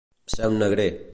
Ser 0.35 0.49
un 0.53 0.59
negrer. 0.65 0.91